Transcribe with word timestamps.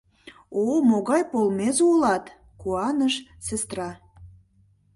—О-о, 0.59 0.77
могай 0.89 1.23
полмезе 1.31 1.83
улат!— 1.91 2.25
куаныш 2.61 3.15
сестра. 3.47 3.89